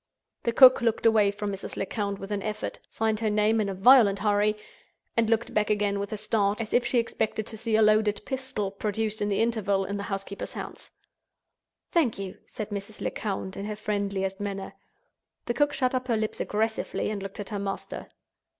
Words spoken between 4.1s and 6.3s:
hurry—and looked back again with a